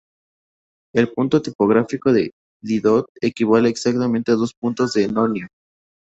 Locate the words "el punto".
0.95-1.43